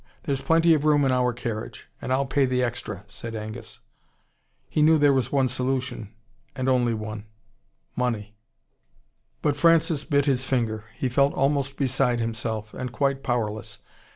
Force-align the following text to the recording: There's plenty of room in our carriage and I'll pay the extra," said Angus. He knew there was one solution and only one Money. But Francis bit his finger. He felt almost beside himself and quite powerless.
There's 0.23 0.41
plenty 0.41 0.73
of 0.73 0.83
room 0.83 1.05
in 1.05 1.11
our 1.11 1.31
carriage 1.31 1.87
and 2.01 2.11
I'll 2.11 2.25
pay 2.25 2.47
the 2.47 2.63
extra," 2.63 3.03
said 3.05 3.35
Angus. 3.35 3.81
He 4.67 4.81
knew 4.81 4.97
there 4.97 5.13
was 5.13 5.31
one 5.31 5.47
solution 5.47 6.11
and 6.55 6.67
only 6.67 6.95
one 6.95 7.27
Money. 7.95 8.35
But 9.43 9.55
Francis 9.55 10.03
bit 10.03 10.25
his 10.25 10.43
finger. 10.43 10.85
He 10.97 11.07
felt 11.07 11.35
almost 11.35 11.77
beside 11.77 12.19
himself 12.19 12.73
and 12.73 12.91
quite 12.91 13.21
powerless. 13.21 13.83